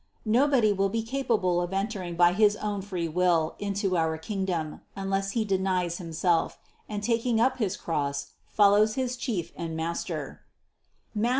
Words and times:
No 0.25 0.47
body 0.47 0.73
will 0.73 0.89
be 0.89 1.03
capable 1.03 1.61
of 1.61 1.73
entering 1.73 2.15
by 2.15 2.33
his 2.33 2.55
own 2.55 2.81
free 2.81 3.07
will 3.07 3.53
into 3.59 3.95
our 3.95 4.17
kingdom, 4.17 4.81
unless 4.95 5.33
he 5.37 5.45
denies 5.45 5.99
himself, 5.99 6.57
and, 6.89 7.03
taking 7.03 7.39
up 7.39 7.59
his 7.59 7.77
cross, 7.77 8.31
follows 8.47 8.95
his 8.95 9.15
Chief 9.15 9.51
and 9.55 9.77
Master 9.77 10.41
(Matth. 11.13 11.29